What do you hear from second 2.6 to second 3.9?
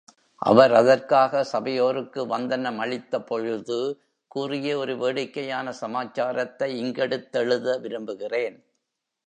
அளித்த பொழுது